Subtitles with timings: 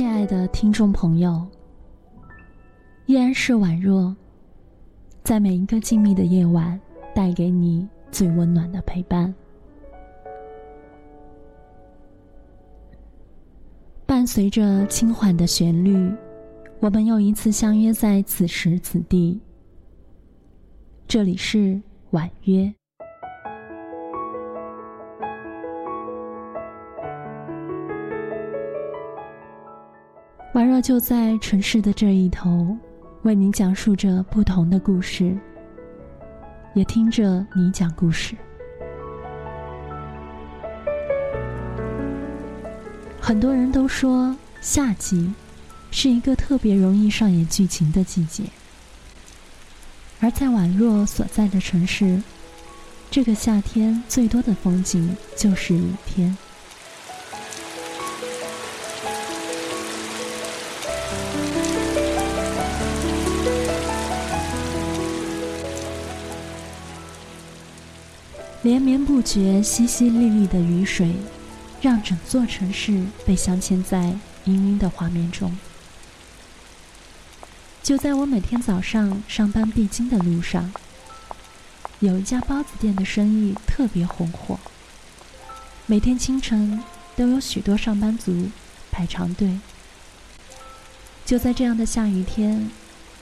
[0.00, 1.46] 亲爱的听众朋友，
[3.04, 4.16] 依然是宛若，
[5.22, 6.80] 在每一个静谧的夜晚，
[7.14, 9.34] 带给你最温暖的陪伴。
[14.06, 16.10] 伴随着轻缓的旋律，
[16.78, 19.38] 我们又一次相约在此时此地。
[21.06, 21.78] 这里是
[22.12, 22.74] 婉约。
[30.60, 32.76] 宛若就在城市的这一头，
[33.22, 35.34] 为你讲述着不同的故事，
[36.74, 38.36] 也听着你讲故事。
[43.18, 45.32] 很多人都说夏季
[45.90, 48.44] 是一个特别容易上演剧情的季节，
[50.20, 52.22] 而在宛若所在的城市，
[53.10, 56.36] 这个夏天最多的风景就是雨天。
[68.62, 71.14] 连绵不绝、淅淅沥沥的雨水，
[71.80, 75.56] 让整座城市被镶嵌在氤氲的画面中。
[77.82, 80.70] 就在我每天早上上班必经的路上，
[82.00, 84.60] 有一家包子店的生意特别红火。
[85.86, 86.84] 每天清晨
[87.16, 88.50] 都有许多上班族
[88.90, 89.58] 排长队。
[91.24, 92.70] 就在这样的下雨天，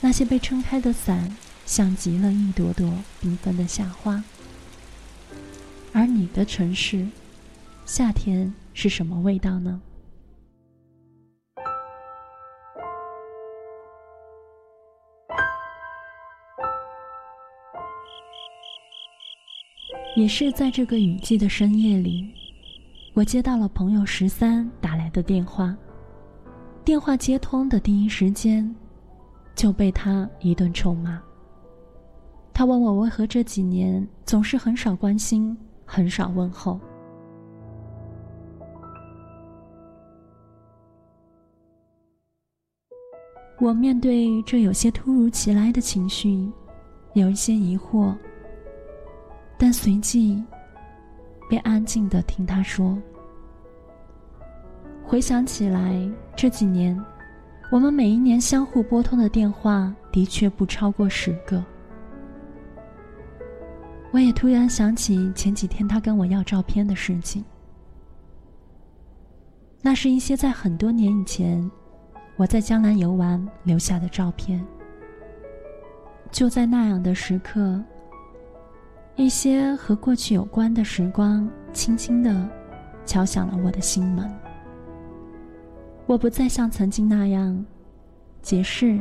[0.01, 4.25] 那些被撑开的伞像极了一朵朵缤纷的夏花。
[5.99, 7.05] 而你的城市，
[7.85, 9.81] 夏天是什么味道呢？
[20.15, 22.33] 也是在这个雨季的深夜里，
[23.13, 25.77] 我接到了朋友十三打来的电话。
[26.85, 28.73] 电话接通的第一时间，
[29.57, 31.21] 就被他一顿臭骂。
[32.55, 35.59] 他问我为何这几年总是很少关心。
[35.91, 36.79] 很少问候。
[43.59, 46.49] 我面对这有些突如其来的情绪，
[47.15, 48.15] 有一些疑惑，
[49.59, 50.45] 但随即
[51.49, 52.97] 便安静的听他说。
[55.03, 56.97] 回想起来，这几年
[57.73, 61.65] 我们每一年相互拨通的电话的确不超过十个。
[64.11, 67.45] 我也突然想起前几天他跟我要照片的事情。
[69.83, 71.71] 那是一些在很多年以前，
[72.37, 74.65] 我在江南游玩留下的照片。
[76.31, 77.83] 就在那样的时刻，
[79.17, 82.49] 一些和过去有关的时光，轻轻的
[83.07, 84.31] 敲响了我的心门。
[86.07, 87.65] 我不再像曾经那样
[88.43, 88.99] 解释、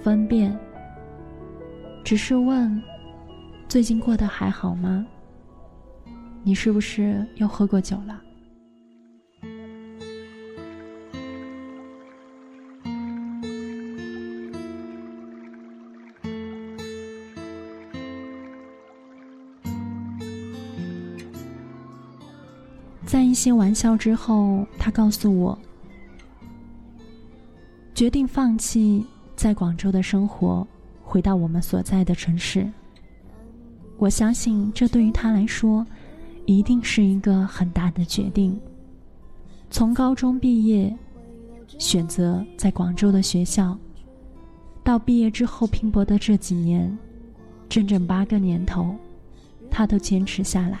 [0.00, 0.56] 分辨，
[2.04, 2.82] 只是问。
[3.74, 5.04] 最近过得还好吗？
[6.44, 8.22] 你是不是又喝过酒了？
[23.04, 25.58] 在一些玩笑之后，他告诉我，
[27.92, 29.04] 决定放弃
[29.34, 30.64] 在广州的生活，
[31.02, 32.70] 回到我们所在的城市。
[34.04, 35.82] 我相信，这对于他来说，
[36.44, 38.60] 一定是一个很大的决定。
[39.70, 40.94] 从高中毕业，
[41.78, 43.78] 选择在广州的学校，
[44.82, 46.98] 到毕业之后拼搏的这几年，
[47.66, 48.94] 整整八个年头，
[49.70, 50.80] 他都坚持下来。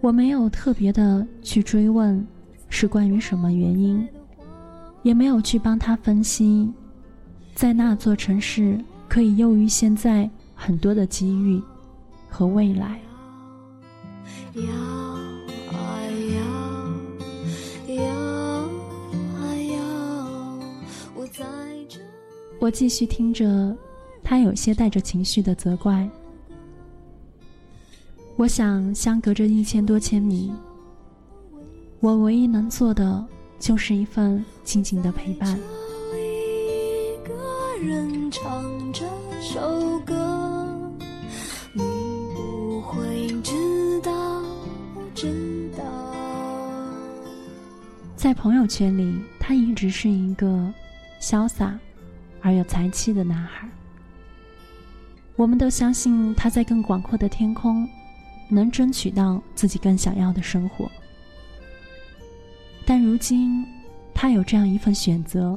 [0.00, 2.26] 我没有特别的去追问，
[2.68, 4.04] 是关于什么原因，
[5.04, 6.68] 也没有去帮他分析，
[7.54, 10.28] 在那座城市可以优于现在。
[10.56, 11.62] 很多的机遇
[12.28, 13.00] 和未来。
[22.58, 23.76] 我继续听着，
[24.24, 26.08] 他有些带着情绪的责怪。
[28.34, 30.52] 我想，相隔着一千多千米，
[32.00, 33.24] 我唯一能做的
[33.60, 35.56] 就是一份静静的陪伴。
[36.14, 37.34] 一个
[37.80, 39.04] 人唱这
[39.40, 40.25] 首歌。
[48.16, 50.72] 在朋友圈里，他一直是一个
[51.20, 51.78] 潇洒
[52.40, 53.68] 而有才气的男孩。
[55.36, 57.86] 我们都相信他在更广阔的天空，
[58.48, 60.90] 能争取到自己更想要的生活。
[62.86, 63.64] 但如今，
[64.14, 65.56] 他有这样一份选择。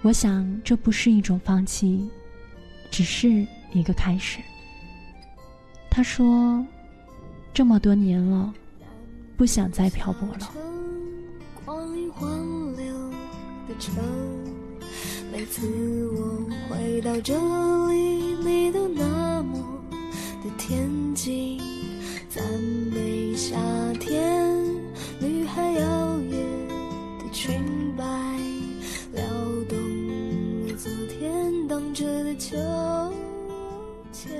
[0.00, 2.08] 我想，这不是一种放弃，
[2.90, 4.40] 只是一个开始。
[5.90, 6.64] 他说
[7.52, 8.54] ：“这么多年了，
[9.36, 10.50] 不想再漂泊了。”
[15.32, 15.66] 每次
[16.12, 17.34] 我回到这
[17.88, 19.58] 里，你都那么
[20.44, 21.58] 的恬静，
[22.28, 22.44] 赞
[22.92, 23.56] 美夏
[23.98, 24.54] 天，
[25.18, 26.32] 女孩摇曳
[27.18, 27.62] 的裙
[27.96, 28.04] 摆，
[29.12, 29.22] 撩
[29.68, 29.78] 动
[30.66, 32.56] 了昨天荡着的秋
[34.12, 34.30] 千。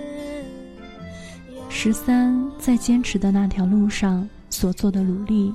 [1.68, 5.54] 十三在坚持的那条路上所做的努力，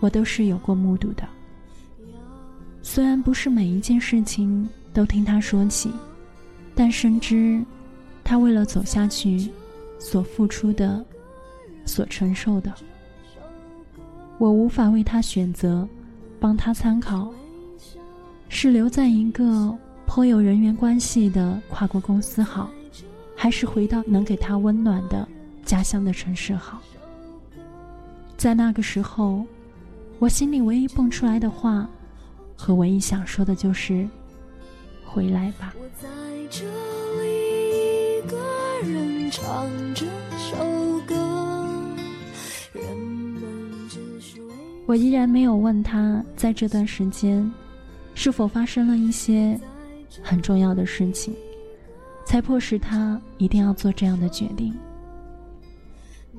[0.00, 1.22] 我都是有过目睹的。
[2.82, 5.92] 虽然不是每一件事情都听他说起，
[6.74, 7.62] 但深知
[8.24, 9.50] 他为了走下去
[9.98, 11.04] 所付出的、
[11.84, 12.72] 所承受的。
[14.38, 15.86] 我无法为他选择，
[16.40, 17.30] 帮他参考，
[18.48, 19.76] 是留在一个
[20.06, 22.70] 颇有人员关系的跨国公司好，
[23.36, 25.28] 还是回到能给他温暖的
[25.64, 26.80] 家乡的城市好？
[28.38, 29.44] 在那个时候，
[30.20, 31.88] 我心里唯一蹦出来的话。
[32.60, 34.06] 和唯一想说的就是
[35.02, 36.06] 回来吧我在
[36.50, 36.66] 这
[37.22, 38.36] 里一个
[38.86, 40.04] 人唱这
[40.36, 40.58] 首
[41.06, 41.16] 歌
[42.74, 47.50] 人们只是为我依然没有问他在这段时间
[48.14, 49.58] 是否发生了一些
[50.22, 51.34] 很重要的事情
[52.26, 54.76] 才迫使他一定要做这样的决定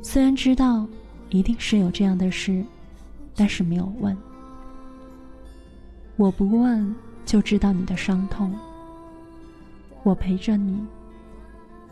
[0.03, 0.85] 虽然知道
[1.29, 2.63] 一定是有这样的事
[3.35, 4.15] 但是没有问
[6.17, 6.95] 我不问
[7.25, 8.53] 就知道你的伤痛，
[10.03, 10.85] 我陪着你，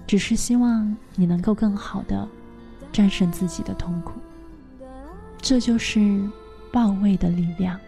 [0.05, 2.27] 只是希望你能够更好的
[2.91, 4.13] 战胜自己的痛苦。
[5.41, 6.21] 这就是
[6.71, 7.79] 抱慰的力量。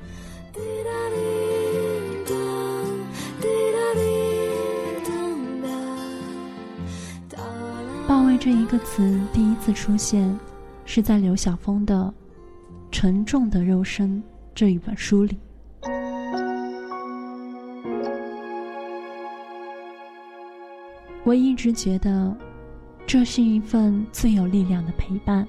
[8.08, 10.40] 抱慰这一个词第一次出现，
[10.86, 12.14] 是在刘晓峰的
[12.92, 14.18] 《沉重的肉身》
[14.54, 15.40] 这一本书里。
[21.24, 22.36] 我一直觉得，
[23.08, 25.48] 这是一份最有力量的陪伴。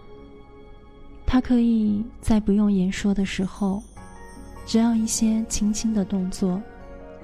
[1.27, 3.83] 它可以在不用言说的时候，
[4.65, 6.63] 只要一些轻轻的动作，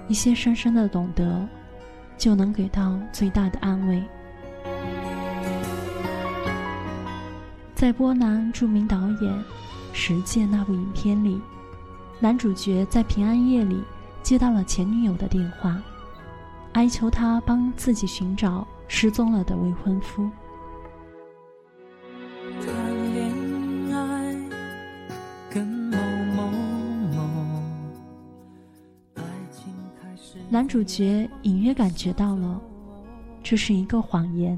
[0.09, 1.47] 一些深深的懂得，
[2.17, 4.03] 就能给到最大的安慰。
[7.75, 9.33] 在波兰著名导演
[10.01, 11.41] 《十戒》那部影片里，
[12.21, 13.83] 男主角在平安夜里
[14.23, 15.83] 接到了前女友的电话。
[16.75, 20.31] 哀求他帮自己寻找失踪了的未婚夫
[22.61, 24.37] 谈恋爱
[25.51, 25.97] 跟某
[26.37, 26.47] 某
[27.17, 27.63] 某。
[30.49, 32.61] 男主角隐约感觉到了，
[33.43, 34.57] 这是一个谎言。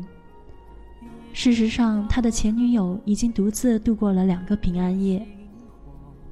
[1.42, 5.26] 事实上，他的前女友已经独自度过了两个平安夜，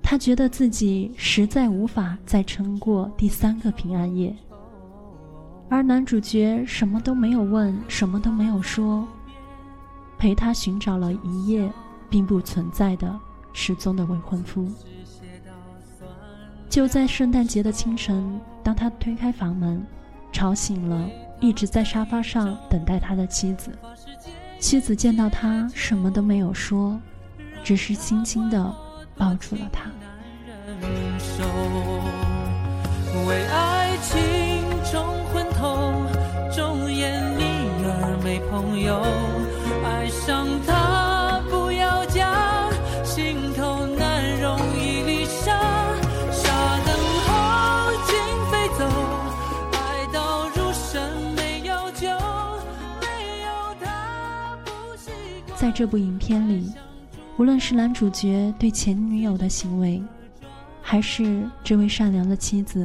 [0.03, 4.37] 他觉得自己实在无法再撑过第三个平安夜。
[5.71, 9.09] 而男主角什么都没有问，什么都没有说，
[10.19, 11.73] 陪他寻找了一夜
[12.11, 13.19] 并不存在的
[13.55, 14.71] 失踪的未婚夫。
[16.69, 19.83] 就在圣诞节的清晨，当他推开房门，
[20.31, 21.09] 吵醒了
[21.41, 23.71] 一直在沙发上等待他的妻子。
[24.59, 27.01] 妻子见到他，什么都没有说，
[27.63, 28.75] 只是轻轻地
[29.17, 29.91] 抱住了他。
[33.27, 35.19] 为爱情中。
[38.25, 39.01] 没朋友，
[55.79, 56.73] 这部影片里，
[57.37, 60.03] 无论是男主角对前女友的行为，
[60.83, 62.85] 还是这位善良的妻子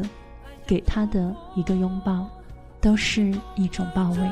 [0.63, 2.29] 给他的一个拥抱，
[2.79, 4.31] 都是一种抱慰。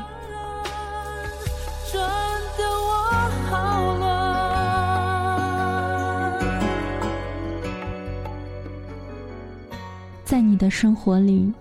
[10.24, 11.51] 在你的生活里，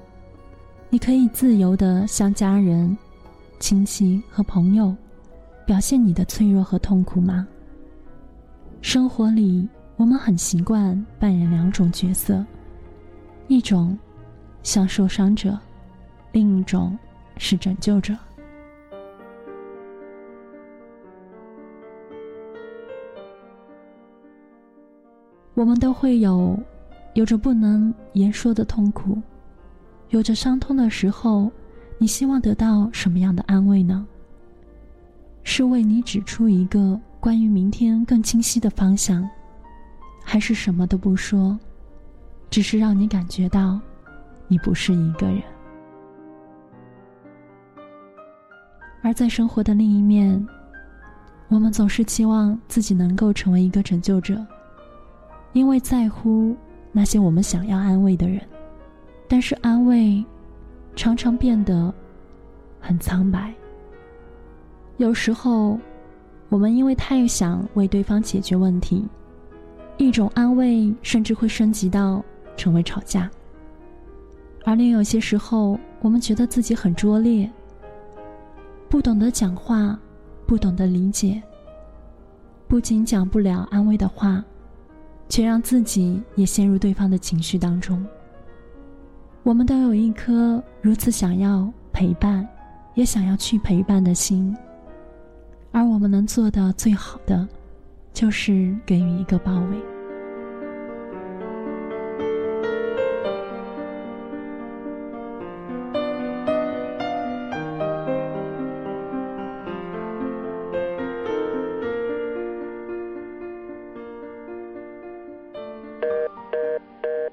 [0.91, 2.95] 你可以自由的向家人、
[3.59, 4.95] 亲戚和朋友
[5.71, 7.47] 表现你的脆弱和痛苦吗？
[8.83, 12.45] 生活里，我们很习惯扮演两种角色，
[13.47, 13.97] 一种
[14.65, 15.57] 像受伤者，
[16.33, 16.99] 另一种
[17.37, 18.17] 是拯救者。
[25.55, 26.59] 我们都会有
[27.15, 29.17] 有着不能言说的痛苦，
[30.09, 31.49] 有着伤痛的时候，
[31.97, 34.05] 你希望得到什么样的安慰呢？
[35.43, 39.29] 是为你指出一个关于明天更清晰的方向，
[40.25, 41.59] 还是什么都不说，
[42.51, 43.81] 只是让你感觉到
[44.49, 45.43] 你不是一个人？
[49.03, 50.47] 而在生活的另一面，
[51.49, 54.45] 我们总是期望自己能够成为一个拯救者，
[55.53, 56.55] 因为在乎
[56.93, 58.41] 那些我们想要安慰的人。
[59.27, 60.25] 但是安慰，
[60.95, 61.93] 常常变得
[62.81, 63.55] 很苍白。
[65.01, 65.79] 有时候，
[66.51, 69.09] 我们因为太想为对方解决问题，
[69.97, 72.23] 一种安慰甚至会升级到
[72.55, 73.31] 成为吵架。
[74.63, 77.51] 而另有些时候，我们觉得自己很拙劣。
[78.91, 79.99] 不懂得讲话，
[80.45, 81.43] 不懂得理解。
[82.69, 84.45] 不仅讲不了安慰的话，
[85.31, 88.05] 却让自己也陷入对方的情绪当中。
[89.45, 92.47] 我们都有一颗如此想要陪伴，
[92.97, 94.55] 也想要去陪伴的心，
[95.73, 97.47] 而我们能做的最好的，
[98.13, 99.77] 就是给予一个包围。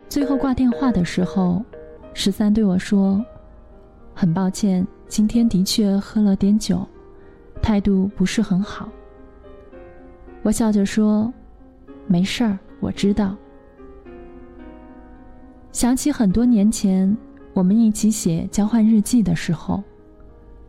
[0.09, 1.63] 最后挂电话的时候，
[2.13, 3.23] 十三对我说
[4.15, 6.87] ：“很抱歉，今天的确喝了点酒，
[7.67, 8.89] 态度不是很好。”
[10.41, 11.33] 我笑着说
[12.07, 13.35] ：“没事儿，我知道。”
[15.73, 17.13] 想起很多年前
[17.51, 19.83] 我们一起写交换日记的时候，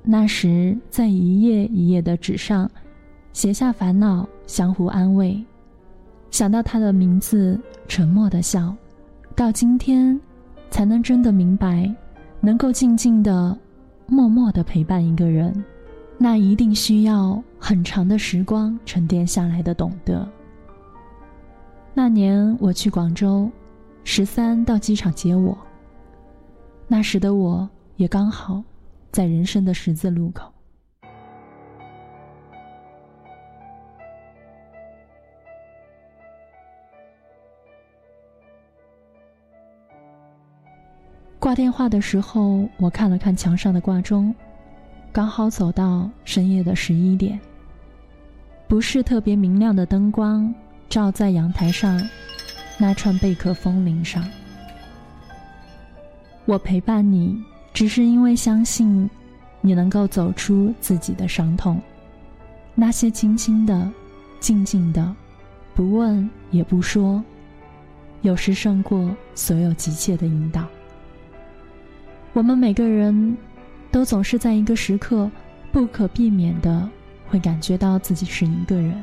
[0.02, 2.68] 那时在一页一页的纸上
[3.32, 5.40] 写下烦恼，相互安慰。
[6.32, 8.74] 想到他的名字，沉默的笑。
[9.36, 10.20] 到今天，
[10.68, 11.94] 才能真的明白，
[12.40, 13.56] 能够静静的、
[14.08, 15.64] 默默的陪伴一个人，
[16.20, 20.28] 那一定需要很长的时光沉淀下来的懂得。
[21.94, 23.48] 那年我去广州，
[24.02, 25.56] 十三到机场接我。
[26.88, 28.62] 那时的我也刚好
[29.12, 30.52] 在人生的十字路口。
[41.38, 44.34] 挂电话的时候，我看了看墙上的挂钟，
[45.12, 47.38] 刚好走到深夜的十一点。
[48.66, 50.54] 不是特别明亮的灯光
[50.88, 51.98] 照在阳台上
[52.76, 54.22] 那串贝壳风铃上。
[56.44, 57.36] 我陪伴你，
[57.72, 59.08] 只是因为相信
[59.60, 61.80] 你能够走出自己的伤痛。
[62.74, 63.90] 那些轻轻的、
[64.38, 65.14] 静静的，
[65.74, 67.22] 不问也不说，
[68.22, 70.64] 有时胜过所有急切的引导。
[72.34, 73.36] 我们每个人
[73.90, 75.30] 都总是在一个时刻
[75.72, 76.88] 不可避免的
[77.28, 79.02] 会感觉到自己是一个人，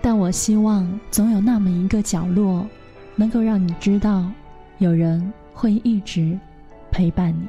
[0.00, 2.66] 但我希望总有那么一个角落，
[3.14, 4.24] 能够让你知道，
[4.78, 6.38] 有人会一直
[6.90, 7.46] 陪伴你。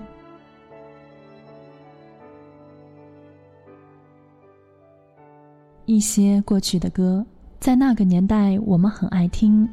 [5.85, 7.25] 一些过去的歌，
[7.59, 9.67] 在那个年代我们很爱听，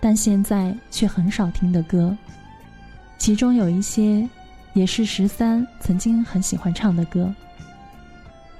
[0.00, 2.16] 但现在却很少听的歌。
[3.18, 4.28] 其中有一些，
[4.74, 7.34] 也是十三曾经很喜欢唱的歌。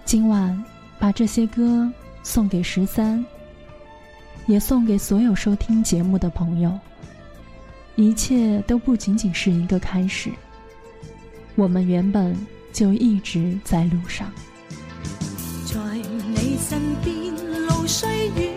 [0.05, 0.65] 今晚
[0.99, 1.91] 把这些歌
[2.23, 3.25] 送给十三，
[4.47, 6.79] 也送给所有收听节目的朋友。
[7.95, 10.31] 一切都不仅仅是一个开始，
[11.57, 12.37] 我们原本
[12.73, 14.33] 就一直在路上。
[15.67, 18.48] 在你身边，路虽远，